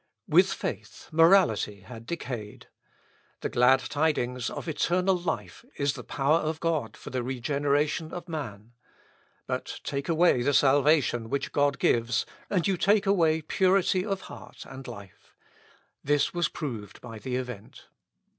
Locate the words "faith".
0.51-1.09